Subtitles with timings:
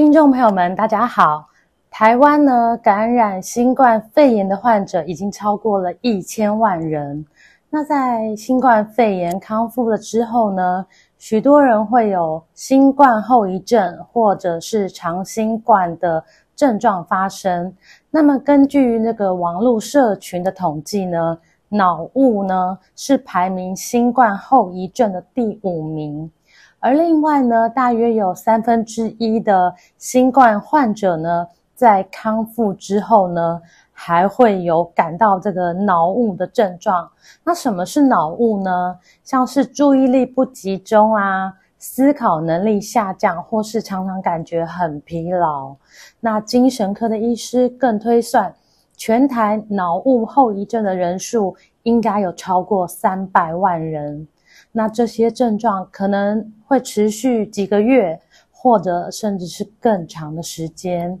[0.00, 1.46] 听众朋友们，大家好。
[1.90, 7.22] 台湾呢，感染新冠肺炎的患者已经超过了一千万人。
[7.68, 10.86] 那在新冠肺炎康复了之后呢，
[11.18, 16.24] 许多人会有新冠后遗症，或者是长新冠的
[16.56, 17.70] 症状发生。
[18.10, 21.36] 那么根据那个网络社群的统计呢，
[21.68, 26.32] 脑雾呢是排名新冠后遗症的第五名。
[26.80, 33.60] 而另外呢，大约有三分之一的新冠患者呢，在康复之后呢，
[33.92, 37.10] 还会有感到这个脑雾的症状。
[37.44, 38.98] 那什么是脑雾呢？
[39.22, 45.76] 像是注意力不集中啊，思考能力下降，或是常常感觉很疲劳。
[46.18, 48.54] 那精神科的医师更推算，
[48.96, 54.26] 全台脑雾后遗症的人数应该有超过三百万人。
[54.72, 58.20] 那这些症状可能会持续几个月，
[58.52, 61.20] 或者甚至是更长的时间。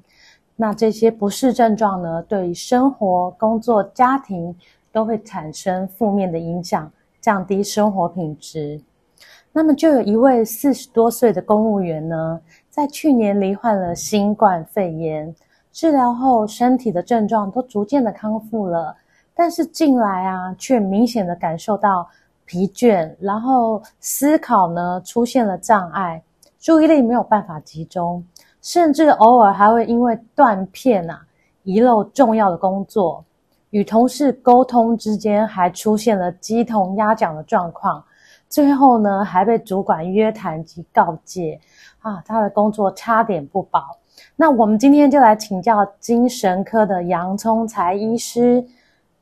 [0.54, 4.54] 那这些不适症状呢，对于生活、工作、家庭
[4.92, 8.80] 都会产生负面的影响，降低生活品质。
[9.52, 15.34] 那么，就有一位四十多岁的公务员呢，在去年罹患了新冠肺炎，
[15.72, 18.94] 治疗后身体的症状都逐渐的康复了，
[19.34, 22.08] 但是近来啊，却明显的感受到。
[22.50, 26.20] 疲倦，然后思考呢出现了障碍，
[26.58, 28.24] 注意力没有办法集中，
[28.60, 31.22] 甚至偶尔还会因为断片啊
[31.62, 33.24] 遗漏重要的工作，
[33.70, 38.02] 与同事沟通之间还出现了鸡同鸭讲的状况，
[38.48, 41.60] 最后呢还被主管约谈及告诫
[42.00, 43.96] 啊，他的工作差点不保。
[44.34, 48.64] 那我们今天就来请教精神科的杨聪才医师，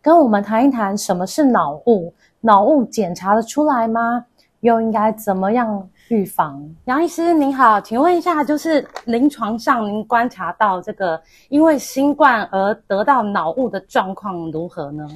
[0.09, 2.11] 跟我们谈一谈什么是脑雾。
[2.41, 4.25] 脑雾检查得出来吗？
[4.61, 6.67] 又应该怎么样预防？
[6.87, 11.21] 杨医师您好，请问一下，就是临床上您观察到这个
[11.51, 15.07] 因为新冠而得到脑雾的状况如何呢？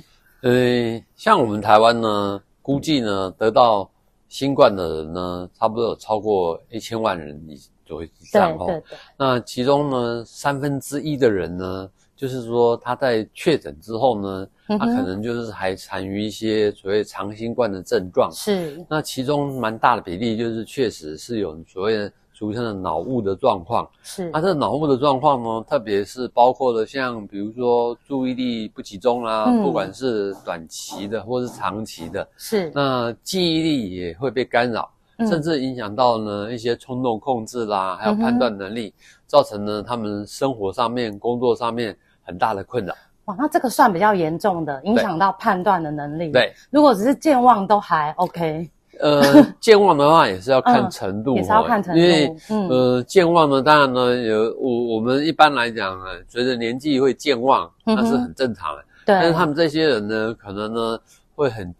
[0.43, 3.89] 呃，像我们台湾呢，估计呢得到
[4.29, 8.67] 新冠的人呢，差不多有超过一千万人以左右以上哦。
[8.67, 8.99] 对对对。
[9.17, 11.89] 那其中呢，三分之一的人呢，
[12.22, 14.47] 就是说他在确诊之后呢。
[14.78, 18.83] 他可能就是还残余一些所谓长新冠的症状，是。
[18.88, 24.31] 那其中蛮大的比例就是确实是有所谓的俗称的脑雾的状况，是。
[24.32, 32.72] 那这脑雾的状况呢，特别是包括了像比如说注意力不集中啦、啊嗯，不管是短期的或是长期的，是。
[32.75, 34.91] 那记忆力也会被干扰，
[35.28, 38.94] 甚至影响到呢一些冲动控制啦，还有判断能力，嗯、
[39.27, 42.94] 造成呢他们生活上面、工作上面很大的困扰。
[43.27, 46.33] 哇，那这个算比较严重的，影响到判断的能力。
[46.33, 48.69] 对，如果只是健忘都还 OK。
[49.00, 49.22] 呃，
[49.59, 52.00] 健忘的话也是要看程度，嗯、也是要看程度。
[52.00, 58.84] 因为、嗯、呃，健忘呢，当然呢，有我我们一般来讲啊，随着年纪会健忘，那是很正常的。
[59.06, 59.19] 对、嗯。
[59.21, 60.99] 但是他们这些人呢，可能呢
[61.34, 61.75] 会很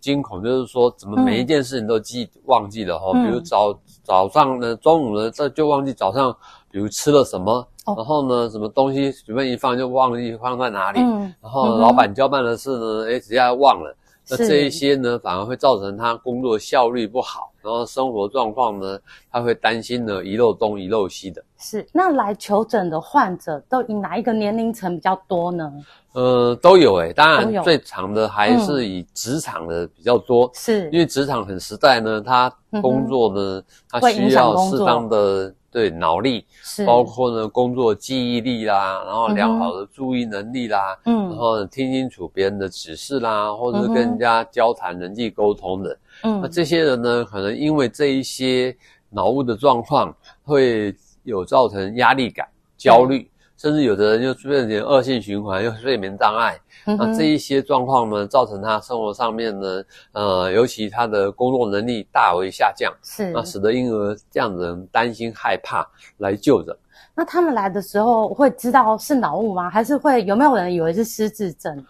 [0.00, 3.12] 惊恐，就是说怎么每一件事情都记、嗯、忘记了哈、哦？
[3.12, 6.34] 比如早早上呢，中午呢，这就忘记早上，
[6.74, 7.64] 比如吃了什么。
[7.86, 10.98] 然后呢，什么东西随便一放就忘记放在哪里。
[11.00, 11.32] 嗯。
[11.40, 13.96] 然后老板交办的事呢，哎、嗯，直接忘了。
[14.28, 18.98] 那这一些呢，反而会造成他工作效率不好，然后生活状况呢，
[19.30, 21.44] 他会担心呢遗漏东遗漏西的。
[21.58, 21.86] 是。
[21.92, 25.70] 那来求诊的患者都以哪一个年龄层比较多呢？
[26.14, 27.12] 呃，都有诶。
[27.12, 30.50] 当然最长的还是以职场的比较多。
[30.54, 30.92] 是、嗯。
[30.94, 32.50] 因为职场很实在呢，他
[32.80, 35.54] 工作呢，嗯、他需要适当的。
[35.74, 36.86] 对脑力，是。
[36.86, 48.74] 包括呢工作记忆力啦，然后良好的注意能力啦，嗯，然后听清楚别人的指示啦，或者是跟人家交谈、人际沟通的，嗯，那这些人呢，可能因为这一些
[49.10, 50.94] 脑雾的状况，会
[51.24, 53.28] 有造成压力感、焦虑。
[53.64, 59.82] 甚至有的人又出现点恶性循环，又睡眠障碍，嗯，那这一些状况呢，造成他生活上面呢，
[60.12, 65.82] 呃，尤其他的工作能力大为下降，是，那使得婴儿这样子人担心害怕
[66.18, 66.76] 来就诊。
[67.14, 69.70] 那他们来的时候会知道是脑雾吗？
[69.70, 71.82] 还是会有没有人以为是失智症？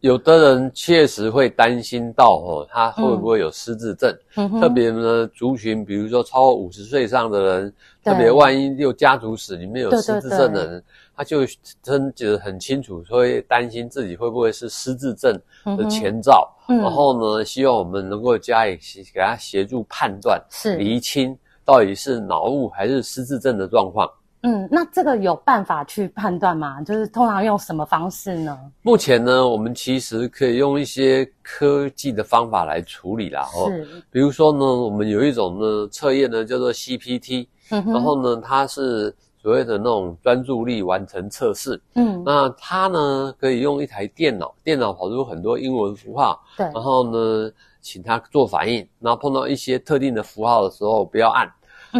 [0.00, 4.16] 有的人确实会担心到哦，他会不会有失智症？
[4.36, 7.74] 嗯、特别呢，族群比如说超过五十岁以上的人，
[8.04, 10.82] 特别万一又家族史里面有失智症的人，对对对，
[11.16, 11.40] 他就
[11.82, 15.36] 真觉得很清楚，所以担心自己会不会是失智症
[15.76, 16.48] 的前兆。
[16.68, 18.78] 嗯、然后呢，希望我们能够加以
[19.12, 24.08] 给他协助判断，是厘清到底是脑雾还是失智症的状况。
[24.42, 26.80] 嗯，那这个有办法去判断吗？
[26.82, 28.56] 就是通常用什么方式呢？
[28.82, 33.42] 目前呢，我们其实可以用一些科技的方法来处理啦。
[33.56, 33.84] 哦，是。
[34.12, 39.12] 比如说呢，我们有一种呢测验呢叫做 CPT，嗯哼，然后呢，它是
[39.42, 41.80] 所谓的那种专注力完成测试。
[41.94, 47.50] 嗯，那它呢可以用一台电脑，电脑跑出很多英文符号，对，然后呢，
[47.80, 51.50] 请它做反应，然后碰到一些特定的符号的时候，不要按。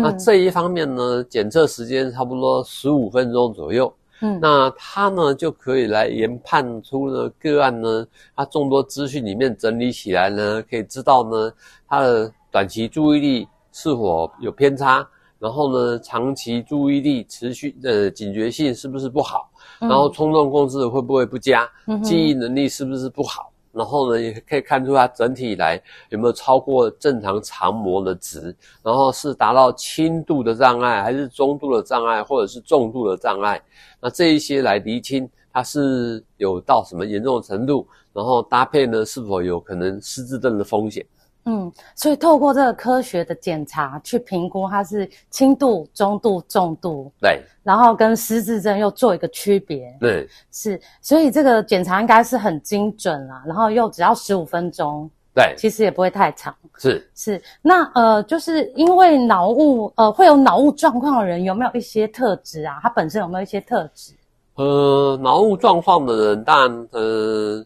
[0.00, 3.92] 那这一方面呢，检测时间差不多十五分钟左右。
[4.20, 8.04] 嗯，那它呢就可以来研判出呢个案呢，
[8.34, 11.52] 它众多资讯里面整理起来呢，可以知道呢
[11.88, 15.06] 它的短期注意力是否有偏差，
[15.38, 19.48] 然后呢长期注意力持续的警觉性是不是不好，
[19.78, 21.68] 然后冲动控制会不会不佳，
[22.02, 23.52] 记忆能力是不是不好。
[23.78, 33.62] 然后呢，也可以看出它整体来有没有超过正常肠膜的值，然后是达到轻度的障碍，还是中度的障碍，或者是重度的障碍。
[34.00, 41.06] 那这一些来厘清它是有到什么严重程度，然后搭配呢，是否有可能失智症的风险。
[41.50, 62.78] 嗯，所以透过这个科学的检查去评估它是轻度、中度、重度，对，然后跟失智症又做一个区别，对，是，所以这个检查应该是很精准啦，然后又只要十五分钟，对，其实也不会太长，是是，那呃，就是因为脑雾呃会有脑雾状况的人有没有一些特质啊？
[62.82, 64.12] 他本身有没有一些特质？
[64.56, 67.64] 呃，脑雾状况的人，但呃，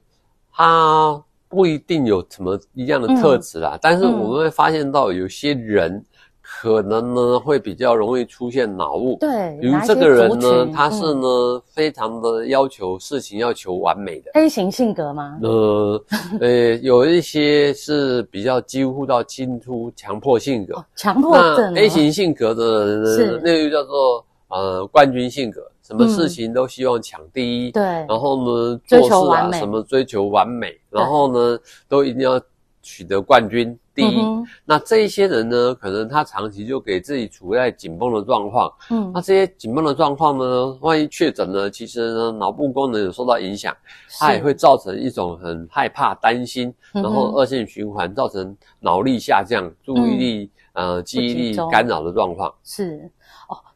[0.52, 1.20] 他。
[1.52, 6.02] 不一定有什么一样的特质啦，嗯、但是我们会发现到有些人
[6.40, 9.18] 可能呢会比较容易出现脑雾。
[9.20, 15.38] 对，比如这个人呢，他是呢、嗯、非常的要求事情要求完美的 A 型性格吗？
[15.42, 16.04] 呃，
[16.40, 20.82] 呃，有一些是比较几乎到近乎强迫性格。
[20.96, 21.74] 强迫症。
[21.74, 25.60] 那 A 型性格的人呢，是那个叫做呃冠军性格。
[25.92, 32.40] 什么事情都希望抢第一，对，然后呢，做事啊什么追求完美，然后呢，都一定要
[32.80, 34.24] 取得冠军第一。
[34.64, 43.76] 那这一些人呢，可能他长期就给自己处在紧绷的状况，嗯，那这些紧绷的状况呢，万一确诊了，其实呢，脑部功能有受到影响，
[44.18, 53.10] 它也会造成一种很害怕、担心，然后恶性循环，造成脑力下降、注意力呃记忆力干扰的状况，是。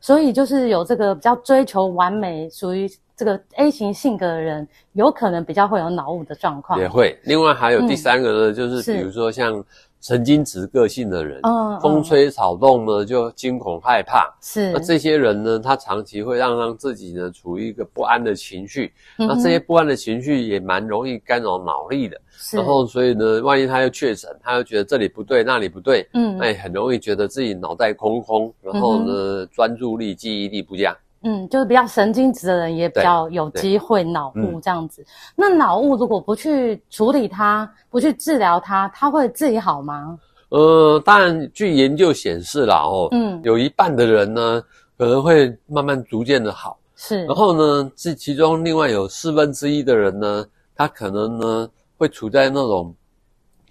[0.00, 6.78] 所以就是有这个比较追求完美，属于这个 A 型性格的人，有可能比较会有脑雾的状况。
[6.78, 7.19] 也会。
[7.25, 9.64] 另外还有第三个呢，嗯、就是比如说像
[10.00, 14.32] 神经质个性的人，嗯，风吹草动呢就惊恐害怕。
[14.40, 14.70] 是。
[14.72, 18.93] 那这些人呢，他长期会让让自己呢处于一个不安的情绪。
[19.19, 22.20] 嗯、那这些不安的情绪也蛮容易干扰脑力的。
[22.31, 22.56] 是。
[22.56, 30.96] 然后所以呢，万一他又确诊，他又觉得这里不对，那里不对，嗯，那也很容易觉得自己脑袋空空，然后呢，专、嗯、注力、记忆力不佳。
[31.26, 35.03] 嗯，就是比较神经质的人也比较有机会脑雾这样子。
[35.03, 40.17] 嗯、那脑雾如果不去处理它，不去治疗它，它会自己好吗？
[40.51, 44.62] 呃，当然，据研究显示啦，哦，嗯，有一半的人呢
[44.96, 47.24] 可能会慢慢逐渐的好，是。
[47.24, 50.46] 然后呢，这其中另外有四分之一的人呢，
[50.77, 52.94] 他可能呢会处在那种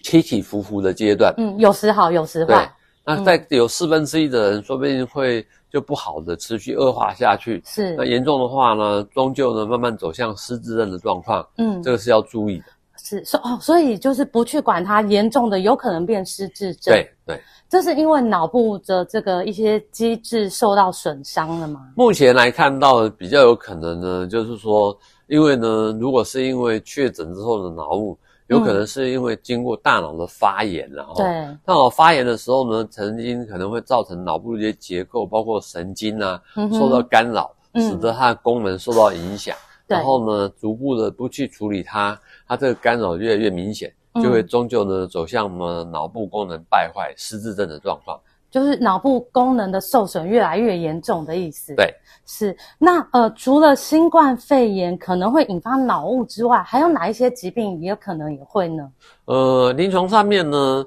[0.01, 2.69] 起起伏伏的阶段，嗯，有时好，有时坏。
[3.05, 5.45] 对，那在有四分之一的人，说不定会。
[5.71, 7.95] 就不好的持续恶化下去，是。
[7.97, 12.65] 那严重的话呢，终究呢慢慢走向失智症的状况，嗯，这个是要注意的。
[12.95, 16.93] 是，所哦，所以就是不去管它，严重的有可能变失智症。
[16.93, 21.81] 对对，这是因为脑部的这个一些机制受到损伤了吗？
[21.93, 24.97] 目前来看到比较有可能呢，就是说，
[25.27, 28.17] 因为呢，如果是因为确诊之后的脑雾。
[28.47, 31.25] 有可能是因为经过大脑的发炎，然后对
[31.65, 36.39] 大脑发炎的时候呢，曾经可能会造成脑部的一些结构，包括神经啊，
[36.73, 39.55] 受到干扰，使得它的功能受到影响。
[39.87, 48.19] 然后呢，逐步的不去处理它，它这个干扰越来越明显，就会终究呢走向我们脑部功能败坏、失智症的状况。
[48.55, 51.75] 就是脑部功能的受损越来越严重的意思。
[51.75, 51.93] 对，
[52.25, 52.55] 是。
[52.79, 58.89] 那呃，除了新冠肺炎可能会引发脑雾之外，还有哪一些疾病也有可能也会呢？
[59.25, 60.85] 呃，临床上面呢，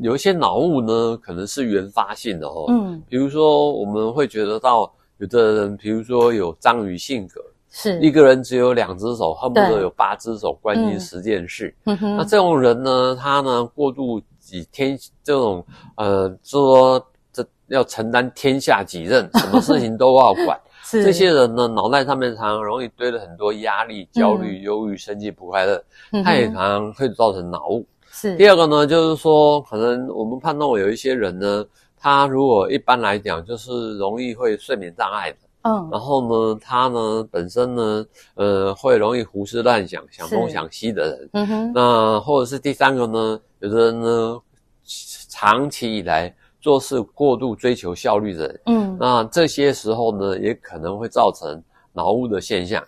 [0.00, 2.66] 有一些脑雾呢，可能是原发性的哦。
[2.68, 3.02] 嗯。
[3.08, 4.88] 比如说，我们会觉得到
[5.18, 7.40] 有的人，比如说有章鱼性格，
[7.72, 11.74] 是一个人只有两只手，恨不得有八只手，关心十件事。
[11.86, 15.64] 嗯哼，那这种人呢，他呢过度以天这种
[15.96, 20.58] 呃说这要承担天下己任， 什么事情都要管。
[20.82, 21.04] 是。
[21.04, 25.80] 这些人呢，脑袋上面常常容易堆了很多压力、焦虑、忧郁、生气、不快乐，
[26.24, 27.86] 他也常常会造成脑雾。
[28.10, 28.34] 是。
[28.36, 31.64] 第二个呢，就是说，可能我们判断有一些人呢，
[31.96, 38.04] 他如果一般来讲就是容易会睡眠障碍的，嗯，然后呢，他呢本身呢，
[38.34, 44.40] 呃，会容易胡思乱想、想东想西的人，嗯哼，那或者是第三个呢，有的人呢，
[45.28, 51.62] 长期以来做事过度追求效率的人，嗯，那这些时候呢，也可能会造成
[51.92, 52.82] 脑雾的现象。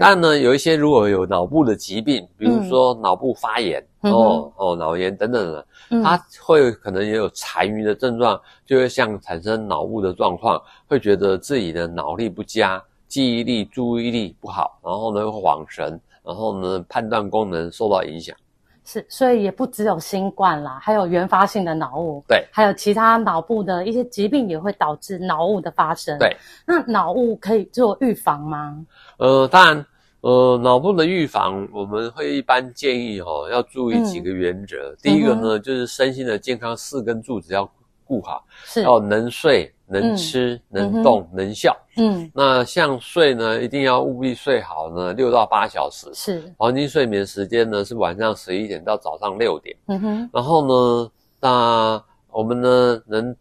[0.00, 18.34] 但呢，有一些如果有脑部的疾病，比如说脑部发炎、嗯、哦哦脑炎等等的，嗯、他会可能也有残余的症状，就会像产生脑雾的状况，会觉得自己的脑力不佳，记忆力、注意力不好，然后呢会恍神，然后呢判断功能受到影响。
[18.84, 26.18] 是，所以也不只有新冠啦，还有原发性的脑雾，对，还有其他脑部的一些疾病也会导致脑雾的发生。
[26.18, 26.36] 对，
[26.66, 28.84] 那脑雾可以做预防吗？
[29.16, 29.86] 呃，当然，
[30.20, 34.90] 呃，脑部的预防，我们会一般建议哦，要注意几个原则。
[34.90, 37.68] 嗯、第一个呢，嗯、就是身心的健康四根柱子要
[38.04, 39.73] 顾好，是要能睡。
[39.86, 46.54] 能吃、嗯、能动、嗯、能笑，嗯，那像睡呢，一定要务必睡好呢，六到八小时，是。
[46.56, 51.10] 黄金睡眠时间呢是晚上十一点到早上六点，嗯哼，然后呢，
[51.40, 53.36] 那我们呢能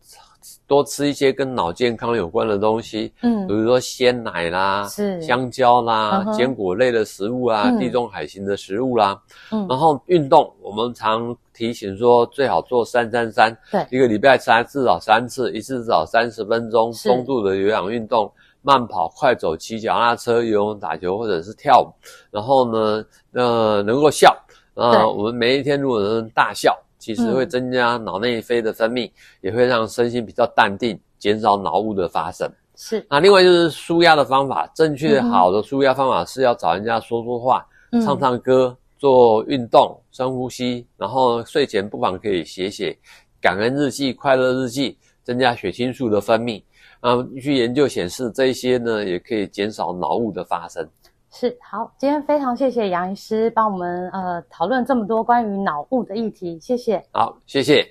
[0.67, 5.21] 多吃一些跟脑健康有关的东西，嗯，比如说鲜奶啦，是。
[5.21, 9.19] 香蕉啦，坚、嗯、果类的食物啊，嗯、地中海型的食物啦，
[9.51, 11.35] 嗯，然后运动，我们常。
[11.55, 18.27] 提醒说最好做三三三，对，一个礼拜三至少三次，一次至少三十分钟，中度的有氧运动，
[18.63, 21.93] 慢跑、快走、骑脚踏车、游泳、打球或者是跳舞。
[22.31, 24.35] 然后呢，呃，能够笑，
[24.73, 32.49] 啊、呃，我们每一天如果能大笑，其实会增加脑内啡的分泌，嗯、也会让身心比较淡定，减少脑雾的发生。
[32.75, 38.75] 是，那另外就是舒压的方法，正确好的舒压方法是要找人家说说话，嗯、唱唱歌。
[39.03, 42.97] 做运动、深呼吸，然后睡前不妨可以写写
[43.41, 46.63] 感恩日记、快乐日记，增加血清素的分泌。
[47.01, 50.87] 啊，据研究显示，这些呢也可以减少脑雾的发生。
[51.35, 57.03] 是，好，今天非常谢谢杨医师帮我们呃讨论这么多关于脑雾的议题，谢谢。
[57.11, 57.83] 好，谢谢。